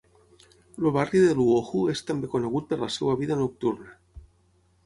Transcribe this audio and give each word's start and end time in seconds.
El 0.81 0.87
barri 0.95 1.19
de 1.25 1.35
Luohu 1.41 1.83
és 1.95 2.03
també 2.09 2.31
conegut 2.37 2.67
per 2.73 2.81
la 2.87 2.91
seva 2.97 3.17
vida 3.23 3.39
nocturna. 3.43 3.93